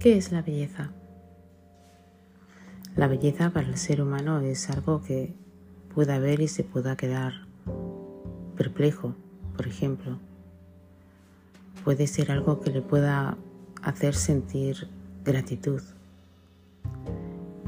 ¿Qué 0.00 0.16
es 0.16 0.32
la 0.32 0.40
belleza? 0.40 0.92
La 2.96 3.06
belleza 3.06 3.50
para 3.50 3.68
el 3.68 3.76
ser 3.76 4.00
humano 4.00 4.40
es 4.40 4.70
algo 4.70 5.02
que 5.02 5.34
pueda 5.94 6.18
ver 6.18 6.40
y 6.40 6.48
se 6.48 6.64
pueda 6.64 6.96
quedar 6.96 7.34
perplejo, 8.56 9.14
por 9.54 9.66
ejemplo. 9.66 10.18
Puede 11.84 12.06
ser 12.06 12.32
algo 12.32 12.60
que 12.60 12.70
le 12.70 12.80
pueda 12.80 13.36
hacer 13.82 14.14
sentir 14.14 14.88
gratitud. 15.22 15.82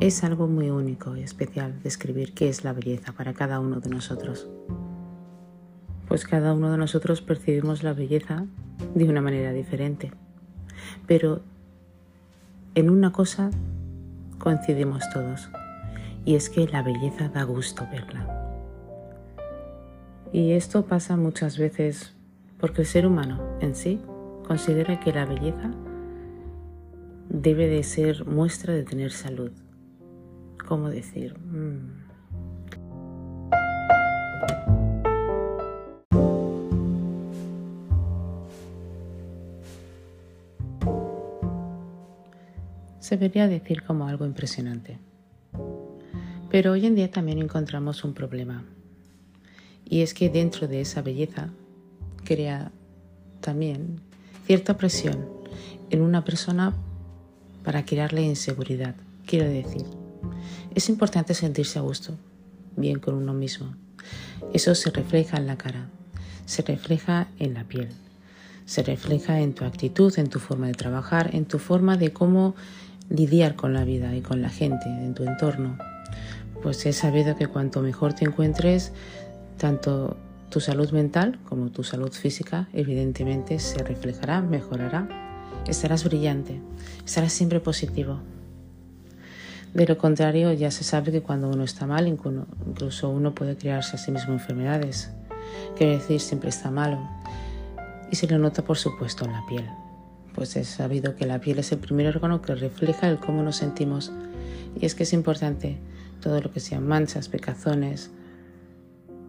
Es 0.01 0.25
algo 0.25 0.47
muy 0.47 0.71
único 0.71 1.15
y 1.19 1.21
especial 1.21 1.83
describir 1.83 2.33
qué 2.33 2.49
es 2.49 2.65
la 2.65 2.73
belleza 2.73 3.13
para 3.13 3.35
cada 3.35 3.61
uno 3.61 3.81
de 3.81 3.91
nosotros. 3.91 4.49
Pues 6.09 6.25
cada 6.25 6.55
uno 6.55 6.71
de 6.71 6.79
nosotros 6.79 7.21
percibimos 7.21 7.83
la 7.83 7.93
belleza 7.93 8.47
de 8.95 9.05
una 9.05 9.21
manera 9.21 9.53
diferente. 9.53 10.13
Pero 11.07 11.43
en 12.75 12.91
una 12.91 13.13
cosa 13.13 13.51
coincidimos 14.39 15.09
todos, 15.11 15.51
y 16.25 16.35
es 16.35 16.49
que 16.49 16.67
la 16.67 16.83
belleza 16.83 17.29
da 17.29 17.43
gusto 17.45 17.87
verla. 17.91 18.27
Y 20.33 20.53
esto 20.53 20.87
pasa 20.87 21.17
muchas 21.17 21.59
veces 21.59 22.15
porque 22.59 22.83
el 22.83 22.87
ser 22.87 23.07
humano 23.07 23.41
en 23.61 23.75
sí 23.75 24.01
considera 24.47 24.99
que 25.01 25.13
la 25.13 25.27
belleza 25.27 25.71
debe 27.29 27.69
de 27.69 27.83
ser 27.83 28.25
muestra 28.25 28.73
de 28.73 28.85
tener 28.85 29.13
salud. 29.13 29.53
¿Cómo 30.67 30.89
decir? 30.89 31.39
Mm, 31.39 32.02
se 43.13 43.19
debería 43.19 43.47
decir 43.47 43.83
como 43.83 44.09
algo 44.09 44.25
impresionante. 44.25 44.97
Pero 46.51 46.73
hoy 46.73 46.87
en 46.87 46.95
día 46.95 47.11
también 47.11 47.43
encontramos 47.43 48.05
un 48.05 48.15
problema. 48.15 48.65
Y 49.85 50.01
es 50.01 50.15
que 50.15 50.31
dentro 50.31 50.67
de 50.67 50.81
esa 50.81 51.03
belleza 51.03 51.51
crea 52.25 52.73
también 53.43 54.01
cierta 54.47 54.79
presión 54.79 55.29
en 55.91 56.01
una 56.01 56.25
persona 56.25 56.73
para 57.63 57.85
crearle 57.85 58.23
inseguridad. 58.23 58.95
Quiero 59.27 59.47
decir, 59.47 59.85
es 60.75 60.89
importante 60.89 61.35
sentirse 61.35 61.79
a 61.79 61.83
gusto, 61.83 62.15
bien 62.79 62.99
con 62.99 63.15
uno 63.15 63.35
mismo. 63.35 63.75
Eso 64.55 64.75
se 64.75 64.91
refleja 64.91 65.37
en 65.37 65.47
la 65.47 65.59
cara, 65.59 65.91
se 66.47 66.63
refleja 66.63 67.29
en 67.39 67.53
la 67.53 67.65
piel, 67.65 67.91
se 68.65 68.83
refleja 68.83 69.39
en 69.41 69.53
tu 69.53 69.67
actitud, 69.67 70.19
en 70.19 70.31
tu 70.31 70.39
forma 70.39 70.67
de 70.67 70.73
trabajar, 70.73 71.35
en 71.35 71.45
tu 71.45 71.59
forma 71.59 71.99
de 71.99 72.15
cómo 72.15 72.55
lidiar 73.09 73.57
con 73.57 73.73
la 73.73 73.85
vida 73.85 74.15
y 74.15 74.21
con 74.21 74.43
la 74.43 74.49
gente 74.49 74.89
en 74.89 75.15
tu 75.15 75.25
entorno, 75.25 75.77
pues 76.63 76.85
he 76.87 76.93
sabido 76.93 77.37
que 77.37 77.47
cuanto 77.47 77.83
mejor 77.83 78.15
te 78.15 78.25
encuentres, 78.25 78.93
tanto 79.59 80.17
tu 80.49 80.61
salud 80.61 80.91
mental 80.93 81.39
como 81.49 81.71
tu 81.71 81.83
salud 81.83 82.13
física 82.13 82.69
evidentemente 82.73 83.59
se 83.59 83.83
reflejará, 83.83 84.43
mejorará, 84.43 85.09
estarás 85.67 86.05
brillante, 86.05 86.61
estarás 87.05 87.33
siempre 87.33 87.61
positivo. 87.61 88.21
De 89.75 89.87
lo 89.87 89.97
contrario, 89.97 90.53
ya 90.53 90.71
se 90.71 90.85
sabe 90.85 91.13
que 91.13 91.23
cuando 91.23 91.49
uno 91.49 91.65
está 91.65 91.87
mal, 91.87 92.07
incluso 92.07 93.09
uno 93.09 93.35
puede 93.35 93.57
crearse 93.57 93.97
a 93.97 93.99
sí 93.99 94.11
mismo 94.11 94.35
enfermedades. 94.35 95.11
Quiere 95.79 95.95
decir, 95.95 96.21
siempre 96.21 96.51
está 96.51 96.71
malo. 96.71 96.99
Y 98.11 98.17
se 98.17 98.27
lo 98.27 98.37
nota, 98.37 98.63
por 98.63 98.77
supuesto, 98.77 99.25
en 99.25 99.33
la 99.33 99.43
piel 99.49 99.65
pues 100.35 100.57
es 100.57 100.69
sabido 100.69 101.17
que 101.17 101.27
la 101.27 101.41
piel 101.41 101.59
es 101.59 101.73
el 101.73 101.79
primer 101.79 102.07
órgano 102.07 102.43
que 102.43 102.55
refleja 102.55 103.09
el 103.09 103.19
cómo 103.19 103.43
nos 103.43 103.57
sentimos. 103.57 104.13
Y 104.81 104.87
es 104.87 104.95
que 104.95 105.03
es 105.03 105.13
importante 105.13 105.79
todo 106.21 106.41
lo 106.41 106.51
que 106.51 106.61
sean 106.61 106.87
manchas, 106.87 107.29
pecazones, 107.29 108.11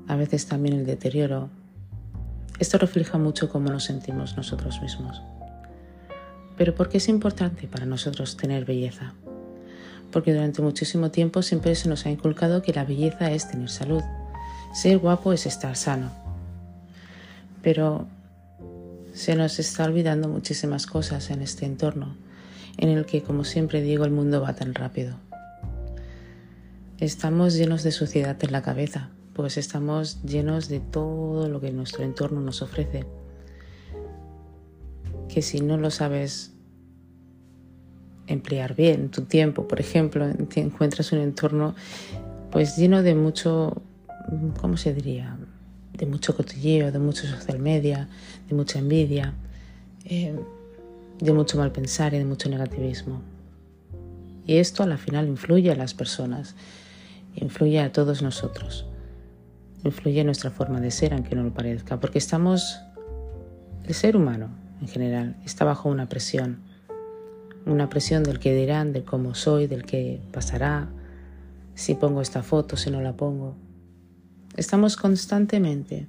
a 0.07 0.15
veces 0.15 0.45
también 0.45 0.75
el 0.75 0.85
deterioro. 0.85 1.49
Esto 2.59 2.77
refleja 2.77 3.17
mucho 3.17 3.49
cómo 3.49 3.69
nos 3.69 3.85
sentimos 3.85 4.37
nosotros 4.37 4.81
mismos. 4.81 5.21
Pero 6.57 6.75
¿por 6.75 6.89
qué 6.89 6.97
es 6.97 7.09
importante 7.09 7.67
para 7.67 7.85
nosotros 7.85 8.37
tener 8.37 8.63
belleza? 8.63 9.13
Porque 10.11 10.33
durante 10.33 10.61
muchísimo 10.61 11.09
tiempo 11.09 11.41
siempre 11.41 11.73
se 11.75 11.89
nos 11.89 12.05
ha 12.05 12.11
inculcado 12.11 12.61
que 12.61 12.73
la 12.73 12.85
belleza 12.85 13.31
es 13.31 13.49
tener 13.49 13.69
salud. 13.69 14.03
Ser 14.73 14.99
guapo 14.99 15.33
es 15.33 15.45
estar 15.47 15.75
sano. 15.75 16.11
Pero 17.63 18.07
se 19.13 19.35
nos 19.35 19.59
está 19.59 19.85
olvidando 19.85 20.27
muchísimas 20.27 20.87
cosas 20.87 21.29
en 21.29 21.41
este 21.41 21.65
entorno, 21.65 22.15
en 22.77 22.89
el 22.89 23.05
que, 23.05 23.21
como 23.21 23.43
siempre 23.43 23.81
digo, 23.81 24.05
el 24.05 24.11
mundo 24.11 24.41
va 24.41 24.55
tan 24.55 24.73
rápido. 24.73 25.15
Estamos 26.97 27.53
llenos 27.53 27.83
de 27.83 27.91
suciedad 27.91 28.37
en 28.43 28.51
la 28.51 28.63
cabeza, 28.63 29.09
pues 29.33 29.57
estamos 29.57 30.21
llenos 30.23 30.67
de 30.67 30.79
todo 30.79 31.47
lo 31.47 31.61
que 31.61 31.71
nuestro 31.71 32.03
entorno 32.03 32.41
nos 32.41 32.61
ofrece. 32.61 33.05
Que 35.29 35.41
si 35.41 35.61
no 35.61 35.77
lo 35.77 35.91
sabes 35.91 36.51
emplear 38.25 38.75
bien 38.75 39.09
tu 39.09 39.23
tiempo, 39.23 39.67
por 39.67 39.79
ejemplo, 39.79 40.27
te 40.47 40.61
encuentras 40.61 41.11
un 41.11 41.19
entorno 41.19 41.75
pues 42.51 42.77
lleno 42.77 43.03
de 43.03 43.15
mucho, 43.15 43.81
¿cómo 44.59 44.77
se 44.77 44.93
diría? 44.93 45.37
De 45.97 46.05
mucho 46.05 46.35
cotilleo, 46.35 46.91
de 46.91 46.99
mucho 46.99 47.27
social 47.27 47.59
media, 47.59 48.09
de 48.47 48.55
mucha 48.55 48.79
envidia, 48.79 49.33
eh, 50.05 50.35
de 51.19 51.33
mucho 51.33 51.57
mal 51.57 51.71
pensar 51.71 52.13
y 52.13 52.17
de 52.17 52.25
mucho 52.25 52.49
negativismo. 52.49 53.21
Y 54.45 54.57
esto 54.57 54.83
a 54.83 54.87
la 54.87 54.97
final 54.97 55.27
influye 55.27 55.71
a 55.71 55.75
las 55.75 55.93
personas, 55.93 56.55
influye 57.35 57.79
a 57.79 57.91
todos 57.91 58.21
nosotros, 58.21 58.85
influye 59.83 60.21
en 60.21 60.25
nuestra 60.25 60.51
forma 60.51 60.81
de 60.81 60.91
ser, 60.91 61.13
aunque 61.13 61.35
no 61.35 61.43
lo 61.43 61.53
parezca, 61.53 61.99
porque 61.99 62.17
estamos, 62.17 62.81
el 63.85 63.93
ser 63.93 64.17
humano 64.17 64.49
en 64.81 64.87
general, 64.89 65.37
está 65.45 65.63
bajo 65.63 65.87
una 65.87 66.09
presión, 66.09 66.59
una 67.65 67.89
presión 67.89 68.23
del 68.23 68.39
que 68.39 68.53
dirán, 68.53 68.91
del 68.91 69.05
cómo 69.05 69.33
soy, 69.33 69.67
del 69.67 69.85
que 69.85 70.19
pasará, 70.33 70.89
si 71.73 71.95
pongo 71.95 72.21
esta 72.21 72.43
foto, 72.43 72.75
si 72.75 72.91
no 72.91 72.99
la 73.01 73.13
pongo. 73.13 73.55
Estamos 74.55 74.97
constantemente 74.97 76.07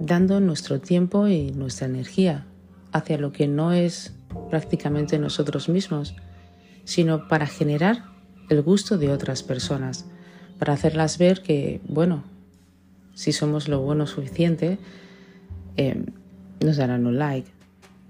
dando 0.00 0.40
nuestro 0.40 0.80
tiempo 0.80 1.28
y 1.28 1.52
nuestra 1.52 1.86
energía 1.86 2.46
hacia 2.92 3.18
lo 3.18 3.32
que 3.32 3.46
no 3.46 3.72
es 3.72 4.14
prácticamente 4.50 5.18
nosotros 5.18 5.68
mismos, 5.68 6.14
sino 6.84 7.28
para 7.28 7.46
generar 7.46 8.04
el 8.48 8.62
gusto 8.62 8.98
de 8.98 9.12
otras 9.12 9.42
personas, 9.42 10.06
para 10.58 10.72
hacerlas 10.72 11.18
ver 11.18 11.42
que, 11.42 11.80
bueno, 11.88 12.24
si 13.14 13.32
somos 13.32 13.68
lo 13.68 13.80
bueno 13.80 14.06
suficiente, 14.06 14.78
eh, 15.76 16.04
nos 16.60 16.76
darán 16.76 17.06
un 17.06 17.18
like 17.18 17.50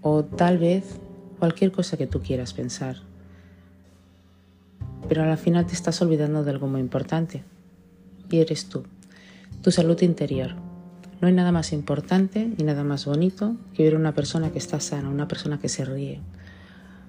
o 0.02 0.24
tal 0.24 0.58
vez 0.58 1.00
cualquier 1.38 1.72
cosa 1.72 1.96
que 1.96 2.06
tú 2.06 2.20
quieras 2.22 2.54
pensar. 2.54 2.96
Pero 5.08 5.24
al 5.24 5.38
final 5.38 5.66
te 5.66 5.74
estás 5.74 6.00
olvidando 6.00 6.44
de 6.44 6.50
algo 6.50 6.68
muy 6.68 6.80
importante, 6.80 7.42
y 8.32 8.40
eres 8.40 8.66
tú, 8.66 8.84
tu 9.62 9.70
salud 9.70 10.00
interior. 10.02 10.54
No 11.20 11.28
hay 11.28 11.34
nada 11.34 11.52
más 11.52 11.72
importante 11.72 12.52
y 12.56 12.64
nada 12.64 12.82
más 12.82 13.06
bonito 13.06 13.56
que 13.74 13.84
ver 13.84 13.94
una 13.94 14.12
persona 14.12 14.50
que 14.50 14.58
está 14.58 14.80
sana, 14.80 15.08
una 15.08 15.28
persona 15.28 15.60
que 15.60 15.68
se 15.68 15.84
ríe, 15.84 16.20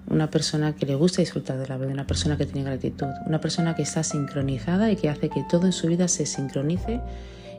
una 0.06 0.30
persona 0.30 0.76
que 0.76 0.86
le 0.86 0.94
gusta 0.94 1.22
disfrutar 1.22 1.58
de 1.58 1.66
la 1.66 1.78
vida, 1.78 1.90
una 1.90 2.06
persona 2.06 2.36
que 2.36 2.46
tiene 2.46 2.62
gratitud, 2.62 3.08
una 3.26 3.40
persona 3.40 3.74
que 3.74 3.82
está 3.82 4.04
sincronizada 4.04 4.90
y 4.92 4.96
que 4.96 5.08
hace 5.08 5.30
que 5.30 5.44
todo 5.50 5.66
en 5.66 5.72
su 5.72 5.88
vida 5.88 6.06
se 6.06 6.26
sincronice 6.26 7.00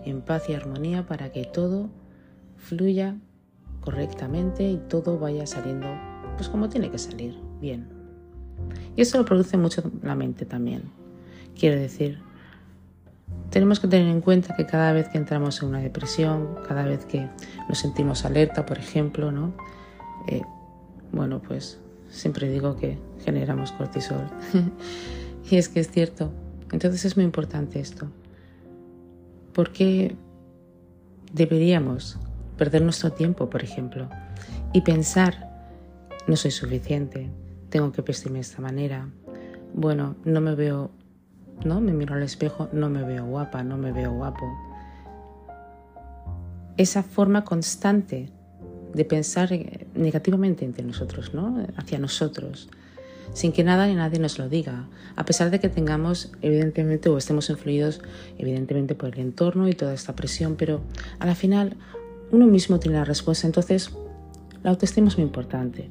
en 0.06 0.22
paz 0.22 0.44
y 0.48 0.54
armonía 0.54 1.06
para 1.06 1.32
que 1.32 1.44
todo 1.44 1.90
fluya 2.58 3.16
correctamente 3.82 4.70
y 4.70 4.78
todo 4.78 5.20
vaya 5.20 5.46
saliendo 5.46 5.88
pues 6.38 6.50
como 6.50 6.70
tiene 6.70 6.92
que 6.92 6.98
salir, 6.98 7.36
bien. 7.62 7.88
Y 8.96 9.02
eso 9.02 9.18
lo 9.18 9.26
produce 9.26 9.58
mucho 9.58 9.92
la 10.02 10.16
mente 10.16 10.46
también. 10.46 10.84
Quiero 11.58 11.80
decir, 11.80 12.20
tenemos 13.56 13.80
que 13.80 13.88
tener 13.88 14.10
en 14.10 14.20
cuenta 14.20 14.54
que 14.54 14.66
cada 14.66 14.92
vez 14.92 15.08
que 15.08 15.18
entramos 15.18 15.62
en 15.62 15.70
una 15.70 15.80
depresión, 15.80 16.58
cada 16.68 16.84
vez 16.84 17.06
que 17.06 17.30
nos 17.70 17.80
sentimos 17.80 18.26
alerta, 18.26 18.66
por 18.66 18.78
ejemplo, 18.78 19.32
¿no? 19.32 19.54
Eh, 20.28 20.42
bueno, 21.14 21.42
pues 21.42 21.80
siempre 22.10 22.50
digo 22.50 22.76
que 22.76 22.98
generamos 23.24 23.72
cortisol. 23.72 24.28
y 25.50 25.56
es 25.56 25.70
que 25.70 25.80
es 25.80 25.90
cierto. 25.90 26.34
Entonces 26.74 27.06
es 27.06 27.16
muy 27.16 27.24
importante 27.24 27.80
esto. 27.80 28.10
Porque 29.54 30.18
deberíamos 31.32 32.20
perder 32.58 32.82
nuestro 32.82 33.14
tiempo, 33.14 33.50
por 33.50 33.64
ejemplo, 33.64 34.10
y 34.74 34.82
pensar, 34.82 35.70
no 36.28 36.36
soy 36.36 36.52
suficiente, 36.52 37.30
tengo 37.70 37.94
que 37.94 38.02
vestirme 38.02 38.40
de 38.40 38.42
esta 38.42 38.62
manera, 38.62 39.08
bueno, 39.74 40.18
no 40.26 40.42
me 40.42 40.56
veo 40.56 40.92
¿no? 41.64 41.82
Me 41.82 41.94
miro 41.94 42.16
al 42.16 42.24
espejo, 42.24 42.70
no 42.72 42.90
me 42.90 43.04
veo 43.04 43.26
guapa, 43.26 43.64
no 43.64 43.78
me 43.78 43.92
veo 43.92 44.12
guapo. 44.12 44.46
Esa 46.78 47.04
forma 47.04 47.44
constante 47.44 48.30
de 48.94 49.06
pensar 49.06 49.50
negativamente 49.94 50.66
entre 50.66 50.86
nosotros, 50.86 51.34
¿no? 51.34 51.66
hacia 51.78 52.00
nosotros, 52.00 52.70
sin 53.34 53.52
que 53.52 53.64
nada 53.64 53.88
ni 53.88 53.96
nadie 53.96 54.20
nos 54.20 54.40
lo 54.40 54.48
diga, 54.48 54.88
a 55.16 55.26
pesar 55.26 55.50
de 55.52 55.60
que 55.60 55.70
tengamos, 55.70 56.32
evidentemente, 56.42 57.10
o 57.10 57.18
estemos 57.18 57.50
influidos, 57.50 58.02
evidentemente, 58.38 58.96
por 58.96 59.14
el 59.14 59.20
entorno 59.20 59.68
y 59.68 59.74
toda 59.74 59.94
esta 59.94 60.16
presión, 60.16 60.56
pero 60.56 60.82
a 61.20 61.26
la 61.26 61.36
final 61.36 61.76
uno 62.32 62.48
mismo 62.48 62.80
tiene 62.80 62.98
la 62.98 63.06
respuesta. 63.06 63.48
Entonces, 63.48 63.92
la 64.64 64.72
autoestima 64.72 65.10
es 65.10 65.18
muy 65.18 65.26
importante. 65.26 65.90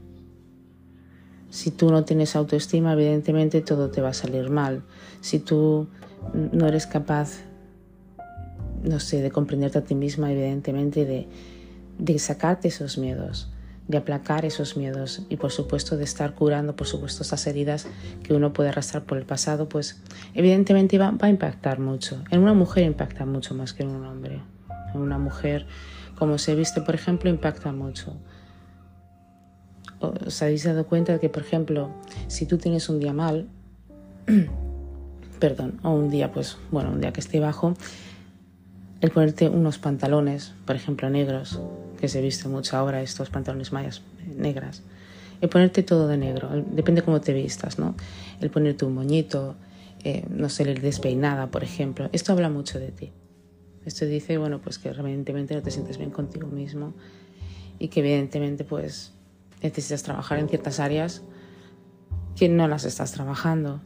Si 1.54 1.70
tú 1.70 1.92
no 1.92 2.04
tienes 2.04 2.34
autoestima, 2.34 2.94
evidentemente 2.94 3.60
todo 3.60 3.88
te 3.88 4.00
va 4.00 4.08
a 4.08 4.12
salir 4.12 4.50
mal. 4.50 4.82
Si 5.20 5.38
tú 5.38 5.86
no 6.32 6.66
eres 6.66 6.88
capaz, 6.88 7.44
no 8.82 8.98
sé, 8.98 9.22
de 9.22 9.30
comprenderte 9.30 9.78
a 9.78 9.84
ti 9.84 9.94
misma, 9.94 10.32
evidentemente, 10.32 11.04
de, 11.04 12.18
sacarte 12.18 12.66
esos 12.66 12.98
miedos, 12.98 13.52
de 13.86 13.98
aplacar 13.98 14.44
esos 14.44 14.76
miedos 14.76 15.26
y 15.28 15.36
por 15.36 15.52
supuesto 15.52 15.96
de 15.96 16.02
estar 16.02 16.34
curando, 16.34 16.74
por 16.74 16.88
supuesto, 16.88 17.22
esas 17.22 17.46
heridas 17.46 17.86
que 18.24 18.34
uno 18.34 18.52
puede 18.52 18.70
arrastrar 18.70 19.04
por 19.04 19.16
el 19.16 19.24
pasado, 19.24 19.68
pues 19.68 20.02
evidentemente 20.34 20.98
va, 20.98 21.12
va 21.12 21.28
a 21.28 21.30
impactar 21.30 21.78
mucho. 21.78 22.24
En 22.32 22.40
una 22.40 22.54
mujer 22.54 22.82
impacta 22.82 23.26
mucho 23.26 23.54
más 23.54 23.74
que 23.74 23.84
en 23.84 23.90
un 23.90 24.04
hombre. 24.04 24.42
En 24.92 25.00
una 25.00 25.18
mujer, 25.18 25.68
como 26.18 26.36
se 26.38 26.56
viste, 26.56 26.80
por 26.80 26.96
ejemplo, 26.96 27.30
impacta 27.30 27.70
mucho. 27.70 28.16
¿Os 30.26 30.42
habéis 30.42 30.64
dado 30.64 30.86
cuenta 30.86 31.12
de 31.14 31.20
que, 31.20 31.28
por 31.28 31.42
ejemplo, 31.42 31.90
si 32.28 32.46
tú 32.46 32.58
tienes 32.58 32.88
un 32.88 33.00
día 33.00 33.12
mal, 33.12 33.48
perdón, 35.38 35.80
o 35.82 35.90
un 35.90 36.10
día, 36.10 36.32
pues, 36.32 36.58
bueno, 36.70 36.90
un 36.90 37.00
día 37.00 37.12
que 37.12 37.20
esté 37.20 37.40
bajo, 37.40 37.74
el 39.00 39.10
ponerte 39.10 39.48
unos 39.48 39.78
pantalones, 39.78 40.54
por 40.66 40.76
ejemplo, 40.76 41.10
negros, 41.10 41.60
que 42.00 42.08
se 42.08 42.20
viste 42.20 42.48
mucho 42.48 42.76
ahora, 42.76 43.02
estos 43.02 43.30
pantalones 43.30 43.72
mayas 43.72 44.02
negras, 44.36 44.82
el 45.40 45.48
ponerte 45.48 45.82
todo 45.82 46.08
de 46.08 46.16
negro, 46.16 46.48
depende 46.72 47.02
cómo 47.02 47.20
te 47.20 47.32
vistas, 47.32 47.78
¿no? 47.78 47.94
El 48.40 48.50
ponerte 48.50 48.84
un 48.84 48.94
moñito, 48.94 49.56
eh, 50.02 50.24
no 50.30 50.48
sé, 50.48 50.62
el 50.62 50.80
despeinada, 50.80 51.48
por 51.48 51.64
ejemplo, 51.64 52.08
esto 52.12 52.32
habla 52.32 52.48
mucho 52.48 52.78
de 52.78 52.92
ti. 52.92 53.12
Esto 53.84 54.06
dice, 54.06 54.38
bueno, 54.38 54.60
pues 54.60 54.78
que 54.78 54.88
evidentemente 54.88 55.54
no 55.54 55.62
te 55.62 55.70
sientes 55.70 55.98
bien 55.98 56.10
contigo 56.10 56.46
mismo 56.46 56.94
y 57.78 57.88
que 57.88 58.00
evidentemente 58.00 58.64
pues 58.64 59.12
necesitas 59.64 60.02
trabajar 60.02 60.38
en 60.38 60.48
ciertas 60.48 60.78
áreas 60.78 61.22
que 62.36 62.48
no 62.48 62.68
las 62.68 62.84
estás 62.84 63.12
trabajando. 63.12 63.80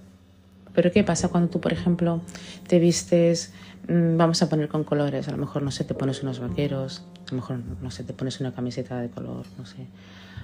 Pero 0.75 0.93
¿qué 0.93 1.05
pasa 1.05 1.29
cuando 1.29 1.51
tú, 1.51 1.61
por 1.61 1.73
ejemplo, 1.73 2.21
te 2.67 2.79
vistes, 2.79 3.53
mm, 3.89 4.17
vamos 4.17 4.43
a 4.43 4.49
poner 4.49 4.69
con 4.69 4.85
colores, 4.85 5.29
a 5.29 5.33
lo 5.33 5.39
mejor, 5.39 5.63
no 5.63 5.71
sé, 5.71 5.85
te 5.85 5.95
pones 5.95 6.23
unos 6.23 6.41
vaqueros, 6.41 7.03
a 7.27 7.31
lo 7.31 7.37
mejor, 7.37 7.61
no 7.83 7.91
sé, 7.91 8.05
te 8.05 8.13
pones 8.13 8.41
una 8.41 8.53
camiseta 8.53 9.01
de 9.01 9.09
color, 9.09 9.47
no 9.59 9.67
sé, 9.67 9.87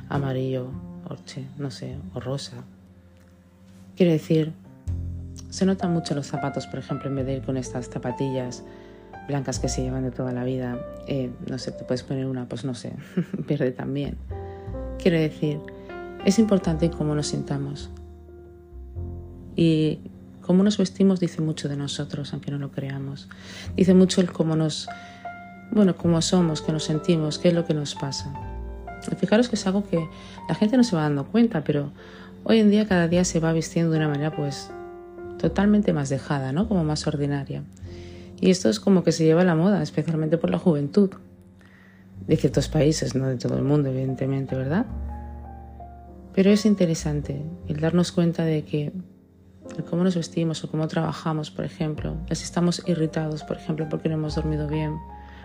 amarillo, 0.09 0.69
orche, 1.09 1.45
no 1.59 1.71
sé, 1.71 1.97
o 2.15 2.21
rosa. 2.21 2.65
Quiero 3.97 4.13
decir, 4.13 4.53
se 5.51 5.67
notan 5.67 5.93
mucho 5.93 6.15
los 6.15 6.27
zapatos, 6.27 6.67
por 6.67 6.81
ejemplo, 6.81 7.09
en 7.09 7.17
vez 7.17 7.27
de 7.27 7.35
ir 7.35 7.43
con 7.43 7.57
estas 7.57 7.89
zapatillas 7.89 8.65
blancas 9.29 9.59
que 9.59 9.69
se 9.69 9.83
llevan 9.83 10.03
de 10.03 10.11
toda 10.11 10.33
la 10.33 10.45
vida, 10.45 10.79
eh, 11.07 11.31
no 11.49 11.59
sé, 11.59 11.73
te 11.73 11.85
puedes 11.85 12.03
poner 12.03 12.27
una, 12.27 12.49
pues 12.49 12.65
no 12.65 12.75
sé, 12.75 12.93
verde 13.49 13.73
también. 13.73 14.17
Quiero 14.99 15.19
decir, 15.19 15.61
es 16.25 16.39
importante 16.39 16.91
cómo 16.91 17.15
nos 17.15 17.29
sintamos. 17.29 17.91
Y 19.57 20.01
Cómo 20.47 20.63
nos 20.63 20.77
vestimos 20.77 21.21
dice 21.21 21.41
mucho 21.41 21.71
de 21.71 21.77
nosotros, 21.77 22.35
aunque 22.35 22.51
no 22.51 22.59
lo 22.59 22.71
creamos. 22.71 23.29
Dice 23.77 23.95
mucho 23.95 24.21
el 24.21 24.31
cómo 24.31 24.57
nos, 24.57 24.89
bueno, 25.71 25.97
cómo 25.97 26.21
somos, 26.21 26.61
qué 26.61 26.71
nos 26.71 26.85
sentimos, 26.85 27.39
qué 27.39 27.49
es 27.49 27.55
lo 27.55 27.65
que 27.65 27.73
nos 27.73 27.95
pasa. 27.95 28.31
fijaros 29.17 29.49
que 29.49 29.57
es 29.57 29.67
algo 29.67 29.89
que 29.89 30.07
la 30.47 30.55
gente 30.55 30.77
no 30.77 30.85
se 30.85 30.97
va 30.97 31.03
dando 31.03 31.25
cuenta, 31.25 31.65
pero 31.65 31.93
hoy 32.43 32.59
en 32.59 32.71
día 32.71 32.87
cada 32.87 33.09
día 33.09 33.25
se 33.25 33.41
va 33.41 33.55
vistiendo 33.55 33.93
de 33.93 33.97
una 33.97 34.09
manera 34.09 34.37
pues 34.37 34.69
totalmente 35.39 35.95
más 35.95 36.11
dejada, 36.11 36.53
¿no? 36.53 36.69
Como 36.69 36.85
más 36.85 37.07
ordinaria. 37.07 37.63
Y 38.39 38.51
esto 38.51 38.69
es 38.69 38.81
como 38.81 39.03
que 39.03 39.13
se 39.13 39.25
lleva 39.25 39.41
a 39.41 39.47
la 39.47 39.55
moda, 39.55 39.83
especialmente 39.83 40.37
por 40.37 40.51
la 40.51 40.59
juventud. 40.59 41.09
De 42.27 42.37
ciertos 42.37 42.69
países, 42.69 43.15
no 43.15 43.27
de 43.29 43.37
todo 43.37 43.57
el 43.57 43.65
mundo, 43.65 43.91
evidentemente, 43.91 44.57
¿verdad? 44.57 44.87
Pero 46.35 46.51
es 46.51 46.65
interesante 46.67 47.43
el 47.69 47.81
darnos 47.81 48.13
cuenta 48.13 48.45
de 48.45 48.65
que 48.65 48.93
el 49.77 49.85
cómo 49.85 50.05
nos 50.05 50.17
vestimos 50.17 50.63
o 50.65 50.71
cómo 50.71 50.89
trabajamos, 50.89 51.51
por 51.51 51.65
ejemplo, 51.65 52.17
si 52.33 52.45
estamos 52.45 52.83
irritados, 52.87 53.45
por 53.45 53.57
ejemplo, 53.57 53.89
porque 53.89 54.09
no 54.09 54.17
hemos 54.17 54.35
dormido 54.35 54.69
bien, 54.69 54.99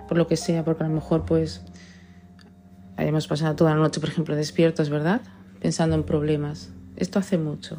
por 0.07 0.17
lo 0.17 0.27
que 0.27 0.37
sea, 0.37 0.63
porque 0.63 0.83
a 0.83 0.87
lo 0.87 0.95
mejor 0.95 1.25
pues 1.25 1.61
hayamos 2.97 3.27
pasado 3.27 3.55
toda 3.55 3.75
la 3.75 3.81
noche, 3.81 3.99
por 3.99 4.09
ejemplo, 4.09 4.35
despiertos, 4.35 4.89
¿verdad? 4.89 5.21
Pensando 5.61 5.95
en 5.95 6.03
problemas. 6.03 6.69
Esto 6.95 7.19
hace 7.19 7.37
mucho 7.37 7.77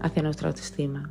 hacia 0.00 0.22
nuestra 0.22 0.48
autoestima. 0.48 1.10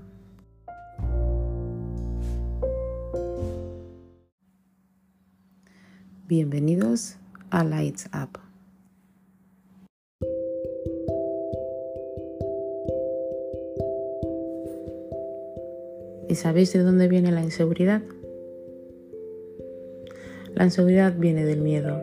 Bienvenidos 6.31 7.17
a 7.49 7.65
Lights 7.65 8.09
Up. 8.13 8.39
¿Y 16.29 16.35
sabéis 16.35 16.71
de 16.71 16.83
dónde 16.83 17.09
viene 17.09 17.33
la 17.33 17.43
inseguridad? 17.43 18.01
La 20.55 20.63
inseguridad 20.63 21.13
viene 21.17 21.43
del 21.43 21.59
miedo. 21.59 22.01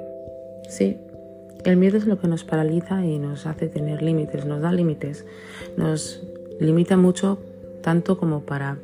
Sí, 0.69 0.99
el 1.65 1.79
miedo 1.79 1.97
es 1.97 2.07
lo 2.07 2.21
que 2.21 2.29
nos 2.29 2.45
paraliza 2.45 3.07
y 3.07 3.19
nos 3.19 3.47
hace 3.47 3.69
tener 3.69 4.03
límites, 4.03 4.45
nos 4.45 4.61
da 4.61 4.73
límites, 4.73 5.25
nos 5.79 6.23
limita 6.61 6.99
mucho 6.99 7.39
tanto 7.81 8.19
como 8.19 8.43
para 8.43 8.77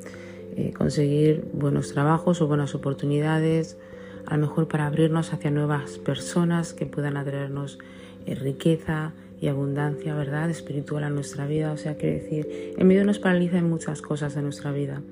eh, 0.56 0.72
conseguir 0.72 1.44
buenos 1.52 1.92
trabajos 1.92 2.40
o 2.40 2.46
buenas 2.46 2.74
oportunidades, 2.74 3.76
a 4.26 4.36
lo 4.36 4.46
mejor 4.46 4.68
para 4.68 4.86
abrirnos 4.86 5.32
hacia 5.32 5.50
nuevas 5.50 5.98
personas 5.98 6.72
que 6.72 6.86
puedan 6.86 7.16
atraernos 7.16 7.78
eh, 8.26 8.34
riqueza 8.34 9.12
y 9.40 9.48
abundancia, 9.48 10.14
¿verdad? 10.14 10.48
Espiritual 10.50 11.04
a 11.04 11.10
nuestra 11.10 11.46
vida. 11.46 11.72
O 11.72 11.76
sea, 11.76 11.96
quiere 11.96 12.20
decir, 12.20 12.74
el 12.78 12.84
miedo 12.84 13.04
nos 13.04 13.18
paraliza 13.18 13.58
en 13.58 13.68
muchas 13.68 14.00
cosas 14.00 14.34
de 14.34 14.42
nuestra 14.42 14.72
vida. 14.72 15.02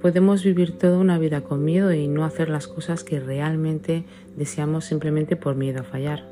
Podemos 0.00 0.44
vivir 0.44 0.78
toda 0.78 0.98
una 0.98 1.18
vida 1.18 1.40
con 1.40 1.64
miedo 1.64 1.92
y 1.92 2.06
no 2.06 2.24
hacer 2.24 2.48
las 2.48 2.68
cosas 2.68 3.02
que 3.02 3.18
realmente 3.18 4.04
deseamos 4.36 4.84
simplemente 4.84 5.34
por 5.34 5.56
miedo 5.56 5.80
a 5.80 5.84
fallar. 5.84 6.24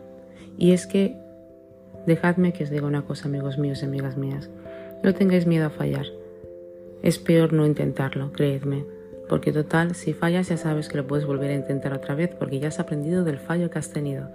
Y 0.57 0.71
es 0.73 0.87
que, 0.87 1.17
dejadme 2.07 2.53
que 2.53 2.65
os 2.65 2.71
diga 2.71 2.87
una 2.87 3.03
cosa, 3.03 3.27
amigos 3.27 3.59
míos 3.59 3.83
y 3.83 3.87
amigas 3.87 4.17
mías, 4.17 4.49
no 5.03 5.13
tengáis 5.15 5.47
miedo 5.47 5.67
a 5.67 5.71
fallar. 5.71 6.07
Es 7.03 7.19
peor 7.19 7.53
no 7.53 7.67
intentarlo, 7.67 8.31
creedme, 8.33 8.85
porque 9.29 9.53
total, 9.53 9.95
si 9.95 10.13
fallas 10.13 10.49
ya 10.49 10.57
sabes 10.57 10.89
que 10.89 10.97
lo 10.97 11.07
puedes 11.07 11.27
volver 11.27 11.51
a 11.51 11.55
intentar 11.55 11.93
otra 11.93 12.15
vez 12.15 12.31
porque 12.35 12.59
ya 12.61 12.69
has 12.69 12.79
aprendido 12.79 13.25
del 13.25 13.39
fallo 13.39 13.71
que 13.71 13.79
has 13.79 13.91
tenido. 13.91 14.29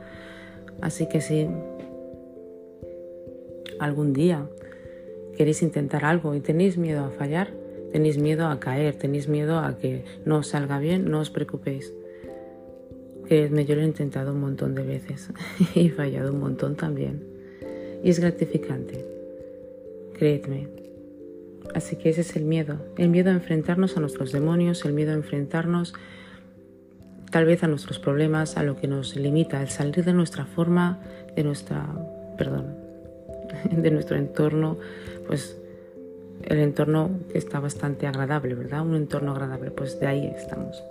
Así 0.82 1.08
que 1.08 1.22
si 1.22 1.48
algún 3.80 4.14
día 4.14 4.48
queréis 5.38 5.62
intentar 5.62 6.06
algo 6.06 6.36
y 6.36 6.40
tenéis 6.40 6.78
miedo 6.78 7.06
a 7.06 7.10
fallar, 7.10 7.50
tenéis 7.92 8.18
miedo 8.18 8.48
a 8.48 8.60
caer, 8.60 8.96
tenéis 8.96 9.28
miedo 9.28 9.60
a 9.60 9.78
que 9.78 10.04
no 10.26 10.44
salga 10.44 10.80
bien, 10.80 11.10
no 11.10 11.20
os 11.20 11.30
preocupéis. 11.30 11.94
Creedme, 13.26 13.66
yo 13.66 13.76
lo 13.76 13.82
he 13.82 13.86
intentado 13.86 14.34
un 14.34 14.42
montón 14.42 14.76
de 14.76 14.84
veces 14.84 15.30
y 15.76 15.88
he 15.88 15.90
fallado 15.90 16.32
un 16.32 16.40
montón 16.40 16.76
también. 16.76 17.24
Y 18.04 18.10
es 18.10 18.20
gratificante. 18.20 19.06
Creedme. 20.14 20.81
Así 21.74 21.96
que 21.96 22.10
ese 22.10 22.22
es 22.22 22.36
el 22.36 22.44
miedo. 22.44 22.78
El 22.98 23.10
miedo 23.10 23.30
a 23.30 23.34
enfrentarnos 23.34 23.98
a 23.98 24.00
nuestros 24.00 24.32
demonios, 24.32 24.84
el 24.86 24.94
miedo 24.94 25.12
a 25.12 25.16
enfrentarnos 25.16 25.94
tal 27.32 27.46
vez 27.46 27.64
a 27.64 27.68
nuestros 27.68 27.98
problemas, 27.98 28.58
a 28.58 28.64
lo 28.64 28.76
que 28.76 28.88
nos 28.88 29.16
limita, 29.16 29.62
el 29.62 29.70
salir 29.70 30.04
de 30.04 30.14
nuestra 30.14 30.46
forma, 30.46 31.00
de 31.36 31.44
nuestra, 31.44 31.88
perdón, 32.38 32.76
de 33.72 33.90
nuestro 33.90 34.18
entorno, 34.18 34.78
pues 35.26 35.58
el 36.44 36.60
entorno 36.60 37.10
que 37.32 37.38
está 37.38 37.60
bastante 37.60 38.06
agradable, 38.06 38.54
¿verdad? 38.54 38.82
Un 38.82 38.96
entorno 38.96 39.32
agradable, 39.32 39.72
pues 39.72 40.00
de 40.00 40.08
ahí 40.08 40.28
estamos. 40.36 40.84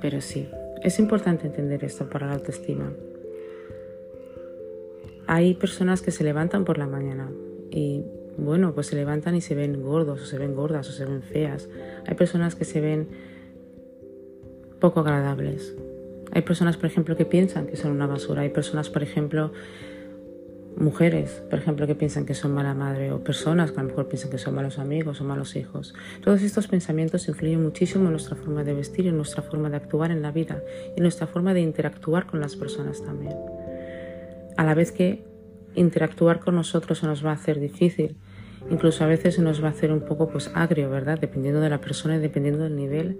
Pero 0.00 0.20
sí, 0.20 0.48
es 0.82 0.98
importante 0.98 1.46
entender 1.46 1.84
esto 1.84 2.08
para 2.08 2.26
la 2.26 2.34
autoestima. 2.34 2.90
Hay 5.26 5.54
personas 5.54 6.02
que 6.02 6.10
se 6.10 6.24
levantan 6.24 6.64
por 6.64 6.78
la 6.78 6.86
mañana 6.86 7.30
y 7.74 8.04
bueno, 8.38 8.72
pues 8.72 8.86
se 8.86 8.94
levantan 8.94 9.34
y 9.34 9.40
se 9.40 9.56
ven 9.56 9.82
gordos 9.82 10.22
o 10.22 10.26
se 10.26 10.38
ven 10.38 10.54
gordas 10.54 10.88
o 10.88 10.92
se 10.92 11.04
ven 11.04 11.22
feas. 11.22 11.68
Hay 12.06 12.14
personas 12.14 12.54
que 12.54 12.64
se 12.64 12.80
ven 12.80 13.08
poco 14.78 15.00
agradables. 15.00 15.74
Hay 16.30 16.42
personas, 16.42 16.76
por 16.76 16.86
ejemplo, 16.86 17.16
que 17.16 17.24
piensan 17.24 17.66
que 17.66 17.76
son 17.76 17.90
una 17.90 18.06
basura. 18.06 18.42
Hay 18.42 18.50
personas, 18.50 18.90
por 18.90 19.02
ejemplo, 19.02 19.50
mujeres, 20.76 21.42
por 21.50 21.58
ejemplo, 21.58 21.88
que 21.88 21.96
piensan 21.96 22.26
que 22.26 22.34
son 22.34 22.54
mala 22.54 22.74
madre, 22.74 23.10
o 23.10 23.24
personas 23.24 23.72
que 23.72 23.80
a 23.80 23.82
lo 23.82 23.88
mejor 23.88 24.06
piensan 24.06 24.30
que 24.30 24.38
son 24.38 24.54
malos 24.54 24.78
amigos 24.78 25.20
o 25.20 25.24
malos 25.24 25.56
hijos. 25.56 25.94
Todos 26.22 26.42
estos 26.42 26.68
pensamientos 26.68 27.26
influyen 27.26 27.60
muchísimo 27.60 28.04
en 28.04 28.12
nuestra 28.12 28.36
forma 28.36 28.62
de 28.62 28.74
vestir, 28.74 29.08
en 29.08 29.16
nuestra 29.16 29.42
forma 29.42 29.68
de 29.68 29.78
actuar 29.78 30.12
en 30.12 30.22
la 30.22 30.30
vida 30.30 30.62
y 30.94 30.98
en 30.98 31.02
nuestra 31.02 31.26
forma 31.26 31.54
de 31.54 31.60
interactuar 31.60 32.26
con 32.26 32.38
las 32.38 32.54
personas 32.54 33.02
también. 33.02 33.34
A 34.56 34.64
la 34.64 34.74
vez 34.74 34.92
que 34.92 35.33
interactuar 35.74 36.40
con 36.40 36.54
nosotros 36.54 36.98
se 36.98 37.06
nos 37.06 37.24
va 37.24 37.30
a 37.30 37.34
hacer 37.34 37.60
difícil, 37.60 38.16
incluso 38.70 39.04
a 39.04 39.06
veces 39.06 39.34
se 39.34 39.42
nos 39.42 39.62
va 39.62 39.68
a 39.68 39.70
hacer 39.70 39.92
un 39.92 40.00
poco 40.00 40.28
pues 40.28 40.50
agrio, 40.54 40.90
¿verdad? 40.90 41.18
Dependiendo 41.18 41.60
de 41.60 41.70
la 41.70 41.80
persona 41.80 42.16
y 42.16 42.18
dependiendo 42.18 42.64
del 42.64 42.76
nivel 42.76 43.18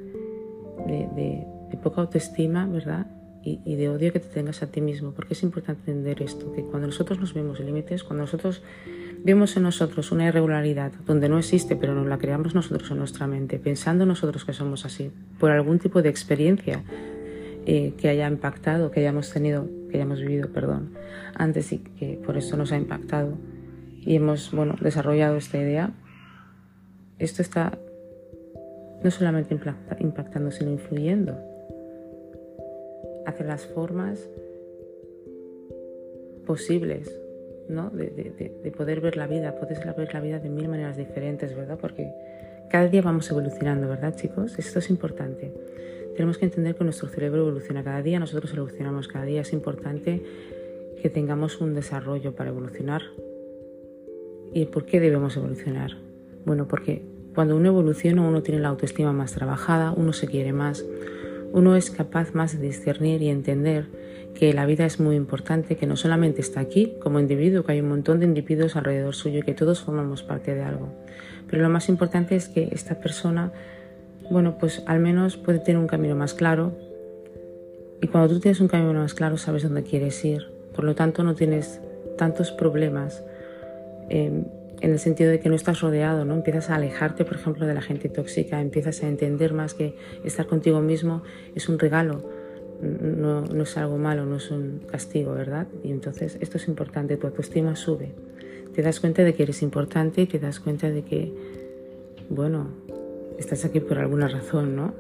de, 0.87 1.47
poca 1.83 2.01
autoestima, 2.01 2.67
¿verdad? 2.67 3.07
y, 3.45 3.77
de 3.77 3.89
odio 3.89 4.13
que 4.13 4.21
te 4.21 4.29
tengas 4.29 4.63
a 4.63 4.69
ti 4.69 4.81
mismo, 4.81 5.13
porque 5.13 5.35
es 5.35 5.43
importante 5.43 5.91
entender 5.91 6.23
esto, 6.23 6.53
que 6.53 6.63
cuando 6.63 6.87
nosotros 6.87 7.21
nos 7.21 7.35
vemos 7.35 7.61
límites, 7.61 8.03
cuando 8.03 8.23
nosotros 8.23 8.63
vemos 9.23 9.57
en 9.57 9.65
nosotros 9.65 10.13
una 10.13 10.27
irregularidad 10.27 10.93
donde 11.07 11.29
no 11.29 11.39
existe, 11.39 11.77
pero 11.77 11.95
nos 11.95 12.07
la 12.07 12.19
creamos 12.19 12.55
nosotros 12.55 12.91
en 12.91 12.99
nuestra 12.99 13.27
mente, 13.27 13.59
pensando 13.59 14.07
nosotros 14.07 14.45
que 14.45 14.53
somos 14.53 14.85
así, 14.87 15.11
por 15.39 15.51
algún 15.51 15.79
tipo 15.79 16.01
de 16.01 16.09
experiencia 16.09 16.83
eh, 17.67 17.95
que 17.99 18.09
haya 18.09 18.29
impactado, 18.29 18.91
que 18.91 19.01
hayamos 19.01 19.31
tenido, 19.31 19.69
que 19.95 19.99
hayamos 19.99 20.21
vivido, 20.21 20.49
perdón, 20.49 20.95
antes 21.37 21.73
y 21.73 21.79
que 21.79 22.21
por 22.27 22.37
eso 22.37 22.57
nos 22.57 22.73
ha 22.73 22.77
impactado 22.77 23.39
y 24.01 24.17
hemos, 24.17 24.51
bueno, 24.51 24.75
desarrollado 24.81 25.37
esta 25.37 25.57
idea, 25.57 25.93
esto 27.21 27.43
está 27.43 27.79
no 29.05 29.11
solamente 29.13 29.57
impactando, 30.01 30.51
sino 30.51 30.73
influyendo 30.73 31.39
hacia 33.25 33.47
las 33.47 33.67
formas 33.67 34.29
posibles 36.45 37.17
¿no? 37.69 37.91
de, 37.91 38.75
poder 38.77 39.01
ver 39.01 39.17
la 39.17 39.29
vida, 39.29 39.55
poder 39.55 39.95
ver 39.97 40.13
la 40.13 40.21
vida 40.21 40.41
de 40.41 40.49
mil 40.49 40.69
maneras 40.69 40.97
diferentes, 40.97 41.55
¿verdad? 41.55 41.79
Porque 41.81 42.13
cada 42.69 42.89
día 42.89 43.01
vamos 43.01 43.31
evolucionando, 43.31 43.89
¿verdad, 43.89 44.17
chicos? 44.17 44.59
Esto 44.59 44.81
es 44.81 44.91
importante. 44.91 45.53
Tenemos 46.15 46.39
que 46.39 46.45
entender 46.45 46.75
que 46.77 46.85
nuestro 46.85 47.09
cerebro 47.09 47.43
evoluciona 47.43 47.83
cada 47.83 48.03
día, 48.03 48.19
nosotros 48.19 48.53
evolucionamos 48.53 49.09
cada 49.09 49.25
día. 49.25 49.41
Es 49.41 49.53
importante 49.53 50.23
que 51.03 51.11
tengamos 51.11 51.61
un 51.61 51.75
desarrollo 51.75 52.35
para 52.35 52.51
evolucionar. 52.51 53.03
¿Y 54.53 54.67
por 54.67 54.85
qué 54.85 55.01
debemos 55.01 55.37
evolucionar? 55.37 55.93
Bueno, 56.45 56.69
porque 56.69 57.03
cuando 57.35 57.57
uno 57.57 57.69
evoluciona, 57.69 58.23
uno 58.23 58.43
tiene 58.43 58.61
la 58.61 58.69
autoestima 58.69 59.13
más 59.13 59.33
trabajada, 59.33 59.93
uno 59.93 60.13
se 60.13 60.29
quiere 60.29 60.53
más, 60.53 60.85
uno 61.53 61.77
es 61.77 61.91
capaz 61.91 62.35
más 62.35 62.59
de 62.59 62.67
discernir 62.67 63.23
y 63.23 63.29
entender 63.29 63.87
que 64.35 64.53
la 64.53 64.67
vida 64.67 64.85
es 64.85 65.01
muy 65.01 65.17
importante, 65.17 65.77
que 65.77 65.87
no 65.87 65.97
solamente 65.97 66.41
está 66.41 66.61
aquí 66.61 66.95
como 67.01 67.21
individuo, 67.21 67.65
que 67.65 67.73
hay 67.73 67.81
un 67.81 67.89
montón 67.89 68.19
de 68.19 68.27
individuos 68.27 68.77
alrededor 68.77 69.15
suyo 69.15 69.41
y 69.41 69.43
que 69.43 69.55
todos 69.55 69.81
formamos 69.83 70.23
parte 70.23 70.55
de 70.55 70.63
algo. 70.63 70.89
Pero 71.49 71.63
lo 71.63 71.69
más 71.69 71.89
importante 71.89 72.35
es 72.35 72.49
que 72.49 72.69
esta 72.73 72.99
persona, 73.01 73.53
bueno, 74.31 74.57
pues 74.59 74.83
al 74.87 75.01
menos 75.01 75.37
puede 75.37 75.59
tener 75.59 75.79
un 75.79 75.87
camino 75.87 76.17
más 76.17 76.35
claro. 76.35 76.73
Y 78.01 78.07
cuando 78.09 78.35
tú 78.35 78.41
tienes 78.41 78.61
un 78.61 78.69
camino 78.69 78.93
más 78.95 79.15
claro, 79.15 79.37
sabes 79.37 79.63
dónde 79.63 79.83
quieres 79.83 80.25
ir. 80.25 80.51
Por 80.75 80.85
lo 80.85 80.95
tanto, 80.95 81.23
no 81.23 81.35
tienes 81.35 81.81
tantos 82.17 82.51
problemas. 82.53 83.23
Eh, 84.11 84.45
en 84.81 84.93
el 84.93 84.99
sentido 84.99 85.31
de 85.31 85.41
que 85.41 85.49
no 85.49 85.55
estás 85.55 85.81
rodeado, 85.81 86.27
¿no? 86.27 86.35
Empiezas 86.35 86.69
a 86.69 86.75
alejarte, 86.75 87.25
por 87.25 87.37
ejemplo, 87.37 87.67
de 87.67 87.73
la 87.73 87.81
gente 87.81 88.11
tóxica, 88.11 88.61
empiezas 88.61 89.03
a 89.03 89.09
entender 89.09 89.55
más 89.55 89.73
que 89.73 89.97
estar 90.25 90.47
contigo 90.47 90.81
mismo 90.81 91.23
es 91.55 91.71
un 91.71 91.79
regalo, 91.79 92.23
no, 92.83 93.43
no 93.43 93.63
es 93.63 93.77
algo 93.79 93.97
malo, 93.97 94.27
no 94.27 94.37
es 94.37 94.51
un 94.51 94.81
castigo, 94.91 95.33
¿verdad? 95.33 95.69
Y 95.83 95.91
entonces 95.91 96.37
esto 96.41 96.59
es 96.59 96.69
importante, 96.69 97.17
tu 97.17 97.27
autoestima 97.27 97.77
sube, 97.77 98.13
te 98.75 98.83
das 98.83 99.01
cuenta 99.01 99.23
de 99.23 99.35
que 99.35 99.45
eres 99.45 99.63
importante 99.63 100.23
y 100.23 100.27
te 100.27 100.39
das 100.39 100.61
cuenta 100.61 100.91
de 100.91 101.03
que, 101.03 101.33
bueno, 102.29 102.69
estás 103.39 103.65
aquí 103.65 103.81
por 103.81 103.99
alguna 103.99 104.29
razón, 104.29 104.77
¿no? 104.77 104.95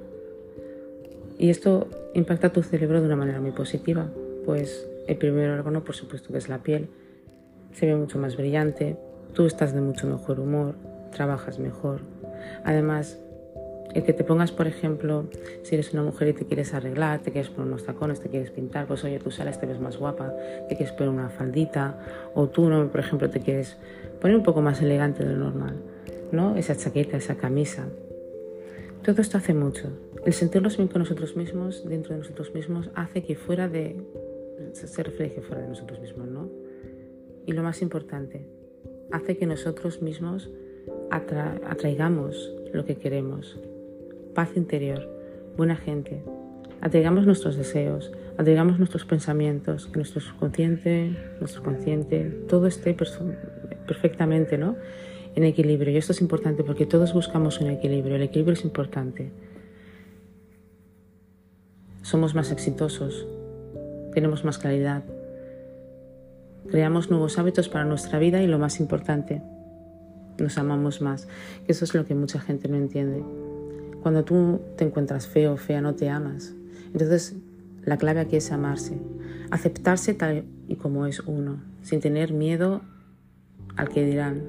Y 1.38 1.50
esto 1.50 1.88
impacta 2.14 2.52
tu 2.52 2.62
cerebro 2.62 3.00
de 3.00 3.06
una 3.06 3.16
manera 3.16 3.40
muy 3.40 3.50
positiva, 3.50 4.08
pues 4.44 4.88
el 5.06 5.16
primer 5.16 5.50
órgano, 5.50 5.84
por 5.84 5.94
supuesto, 5.94 6.32
que 6.32 6.38
es 6.38 6.48
la 6.48 6.62
piel, 6.62 6.88
se 7.72 7.86
ve 7.86 7.96
mucho 7.96 8.18
más 8.18 8.36
brillante, 8.36 8.96
Tú 9.34 9.46
estás 9.46 9.74
de 9.74 9.80
mucho 9.80 10.06
mejor 10.06 10.38
humor, 10.38 10.76
trabajas 11.10 11.58
mejor. 11.58 12.02
Además, 12.64 13.18
el 13.92 14.04
que 14.04 14.12
te 14.12 14.22
pongas, 14.22 14.52
por 14.52 14.68
ejemplo, 14.68 15.24
si 15.64 15.74
eres 15.74 15.92
una 15.92 16.04
mujer 16.04 16.28
y 16.28 16.32
te 16.34 16.46
quieres 16.46 16.72
arreglar, 16.72 17.18
te 17.18 17.32
quieres 17.32 17.50
poner 17.50 17.66
unos 17.66 17.84
tacones, 17.84 18.20
te 18.20 18.28
quieres 18.28 18.52
pintar, 18.52 18.86
pues 18.86 19.02
oye, 19.02 19.18
tú 19.18 19.32
sales, 19.32 19.58
te 19.58 19.66
ves 19.66 19.80
más 19.80 19.96
guapa, 19.96 20.32
te 20.68 20.76
quieres 20.76 20.92
poner 20.92 21.08
una 21.08 21.30
faldita, 21.30 21.98
o 22.34 22.48
tú, 22.48 22.70
por 22.92 23.00
ejemplo, 23.00 23.28
te 23.28 23.40
quieres 23.40 23.76
poner 24.20 24.36
un 24.36 24.44
poco 24.44 24.62
más 24.62 24.80
elegante 24.80 25.24
de 25.24 25.32
lo 25.32 25.46
normal, 25.46 25.82
¿no? 26.30 26.54
Esa 26.54 26.76
chaqueta, 26.76 27.16
esa 27.16 27.34
camisa. 27.34 27.86
Todo 29.04 29.20
esto 29.20 29.36
hace 29.36 29.52
mucho. 29.52 29.88
El 30.24 30.32
sentirnos 30.32 30.78
bien 30.78 30.88
con 30.88 31.00
nosotros 31.00 31.36
mismos, 31.36 31.86
dentro 31.86 32.14
de 32.14 32.20
nosotros 32.20 32.54
mismos, 32.54 32.88
hace 32.94 33.22
que 33.22 33.36
fuera 33.36 33.68
de... 33.68 34.02
se 34.72 35.02
refleje 35.02 35.42
fuera 35.42 35.60
de 35.60 35.68
nosotros 35.68 36.00
mismos, 36.00 36.26
¿no? 36.26 36.48
Y 37.46 37.52
lo 37.52 37.62
más 37.62 37.82
importante, 37.82 38.48
hace 39.12 39.36
que 39.36 39.44
nosotros 39.44 40.00
mismos 40.00 40.50
atraigamos 41.10 42.54
lo 42.72 42.86
que 42.86 42.96
queremos. 42.96 43.58
Paz 44.34 44.56
interior, 44.56 45.06
buena 45.58 45.76
gente. 45.76 46.22
Atraigamos 46.80 47.26
nuestros 47.26 47.56
deseos, 47.56 48.10
atraigamos 48.38 48.78
nuestros 48.78 49.04
pensamientos, 49.04 49.86
que 49.86 49.96
nuestro 49.96 50.22
subconsciente, 50.22 51.14
nuestro 51.40 51.62
consciente, 51.62 52.24
todo 52.48 52.66
esté 52.66 52.96
perfectamente 53.86 54.56
¿no? 54.56 54.76
En 55.34 55.44
equilibrio. 55.44 55.92
Y 55.92 55.96
esto 55.96 56.12
es 56.12 56.20
importante 56.20 56.64
porque 56.64 56.86
todos 56.86 57.12
buscamos 57.12 57.60
un 57.60 57.68
equilibrio. 57.70 58.16
El 58.16 58.22
equilibrio 58.22 58.54
es 58.54 58.64
importante. 58.64 59.30
Somos 62.02 62.34
más 62.34 62.52
exitosos, 62.52 63.26
tenemos 64.12 64.44
más 64.44 64.58
claridad, 64.58 65.04
creamos 66.70 67.10
nuevos 67.10 67.38
hábitos 67.38 67.70
para 67.70 67.86
nuestra 67.86 68.18
vida 68.18 68.42
y 68.42 68.46
lo 68.46 68.58
más 68.58 68.78
importante, 68.78 69.40
nos 70.38 70.58
amamos 70.58 71.00
más. 71.00 71.28
Eso 71.66 71.84
es 71.84 71.94
lo 71.94 72.04
que 72.04 72.14
mucha 72.14 72.40
gente 72.40 72.68
no 72.68 72.76
entiende. 72.76 73.24
Cuando 74.02 74.22
tú 74.22 74.60
te 74.76 74.84
encuentras 74.84 75.26
feo 75.26 75.54
o 75.54 75.56
fea, 75.56 75.80
no 75.80 75.94
te 75.94 76.10
amas. 76.10 76.52
Entonces, 76.92 77.36
la 77.84 77.96
clave 77.96 78.20
aquí 78.20 78.36
es 78.36 78.52
amarse, 78.52 78.98
aceptarse 79.50 80.14
tal 80.14 80.44
y 80.68 80.76
como 80.76 81.06
es 81.06 81.20
uno, 81.20 81.62
sin 81.82 82.00
tener 82.00 82.32
miedo 82.32 82.82
al 83.76 83.88
que 83.88 84.04
dirán. 84.04 84.42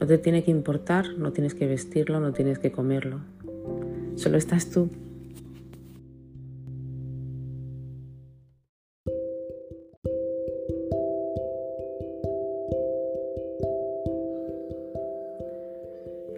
No 0.00 0.06
te 0.06 0.18
tiene 0.18 0.44
que 0.44 0.50
importar, 0.50 1.18
no 1.18 1.32
tienes 1.32 1.54
que 1.54 1.66
vestirlo, 1.66 2.20
no 2.20 2.32
tienes 2.32 2.58
que 2.58 2.70
comerlo. 2.70 3.20
Solo 4.16 4.36
estás 4.38 4.70
tú 4.70 4.90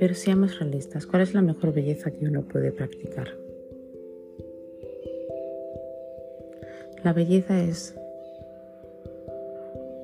Pero 0.00 0.14
seamos 0.14 0.58
realistas, 0.58 1.06
¿cuál 1.06 1.20
es 1.20 1.34
la 1.34 1.42
mejor 1.42 1.74
belleza 1.74 2.10
que 2.10 2.24
uno 2.24 2.40
puede 2.40 2.72
practicar? 2.72 3.36
La 7.04 7.12
belleza 7.12 7.62
es, 7.62 7.94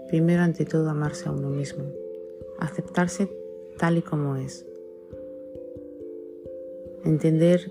primero 0.08 0.42
ante 0.42 0.66
todo, 0.66 0.90
amarse 0.90 1.30
a 1.30 1.32
uno 1.32 1.48
mismo, 1.48 1.84
aceptarse 2.60 3.30
tal 3.78 3.98
y 3.98 4.02
como 4.02 4.36
es, 4.36 4.66
entender 7.04 7.70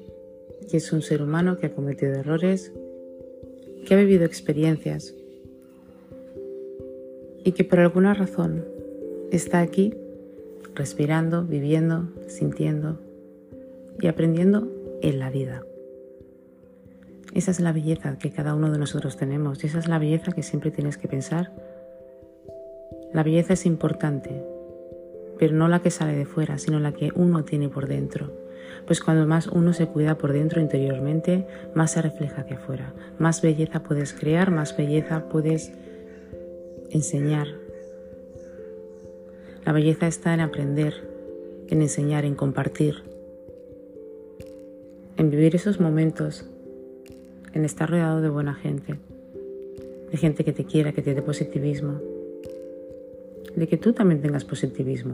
que 0.69 0.77
es 0.77 0.91
un 0.91 1.01
ser 1.01 1.21
humano 1.21 1.57
que 1.57 1.67
ha 1.67 1.73
cometido 1.73 2.13
errores, 2.13 2.71
que 3.85 3.93
ha 3.93 3.97
vivido 3.97 4.25
experiencias 4.25 5.13
y 7.43 7.51
que 7.51 7.63
por 7.63 7.79
alguna 7.79 8.13
razón 8.13 8.65
está 9.31 9.59
aquí 9.59 9.93
respirando, 10.73 11.43
viviendo, 11.43 12.09
sintiendo 12.27 12.99
y 13.99 14.07
aprendiendo 14.07 14.67
en 15.01 15.19
la 15.19 15.29
vida. 15.29 15.63
Esa 17.33 17.51
es 17.51 17.59
la 17.59 17.73
belleza 17.73 18.17
que 18.17 18.31
cada 18.31 18.55
uno 18.55 18.71
de 18.71 18.79
nosotros 18.79 19.17
tenemos 19.17 19.63
y 19.63 19.67
esa 19.67 19.79
es 19.79 19.87
la 19.87 19.99
belleza 19.99 20.31
que 20.31 20.43
siempre 20.43 20.71
tienes 20.71 20.97
que 20.97 21.07
pensar. 21.07 21.51
La 23.13 23.23
belleza 23.23 23.53
es 23.53 23.65
importante, 23.65 24.43
pero 25.37 25.55
no 25.55 25.67
la 25.67 25.81
que 25.81 25.91
sale 25.91 26.15
de 26.15 26.25
fuera, 26.25 26.57
sino 26.57 26.79
la 26.79 26.93
que 26.93 27.11
uno 27.15 27.43
tiene 27.43 27.69
por 27.69 27.87
dentro. 27.87 28.31
Pues 28.87 29.01
cuando 29.01 29.25
más 29.25 29.47
uno 29.47 29.73
se 29.73 29.87
cuida 29.87 30.17
por 30.17 30.33
dentro 30.33 30.61
interiormente, 30.61 31.47
más 31.73 31.91
se 31.91 32.01
refleja 32.01 32.41
hacia 32.41 32.57
afuera. 32.57 32.93
Más 33.19 33.41
belleza 33.41 33.81
puedes 33.83 34.13
crear, 34.13 34.51
más 34.51 34.75
belleza 34.77 35.27
puedes 35.29 35.71
enseñar, 36.91 37.47
la 39.65 39.71
belleza 39.71 40.05
está 40.05 40.31
en 40.35 40.41
aprender, 40.41 40.93
en 41.69 41.81
enseñar, 41.81 42.23
en 42.23 42.35
compartir, 42.35 43.01
en 45.17 45.31
vivir 45.31 45.55
esos 45.55 45.79
momentos, 45.79 46.45
en 47.51 47.65
estar 47.65 47.89
rodeado 47.89 48.21
de 48.21 48.29
buena 48.29 48.53
gente, 48.53 48.99
de 50.11 50.17
gente 50.17 50.43
que 50.45 50.53
te 50.53 50.65
quiera, 50.65 50.91
que 50.91 51.01
te 51.01 51.15
dé 51.15 51.23
positivismo, 51.23 51.99
de 53.55 53.67
que 53.67 53.77
tú 53.77 53.93
también 53.93 54.21
tengas 54.21 54.43
positivismo. 54.43 55.13